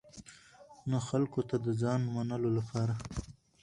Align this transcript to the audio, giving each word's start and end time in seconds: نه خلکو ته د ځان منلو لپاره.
نه 0.91 0.99
خلکو 1.09 1.41
ته 1.49 1.55
د 1.65 1.67
ځان 1.81 2.01
منلو 2.13 2.49
لپاره. 2.57 2.93